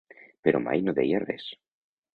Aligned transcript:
Però 0.47 0.61
mai 0.69 0.83
no 0.87 0.97
deia 1.01 1.23
res. 1.27 1.49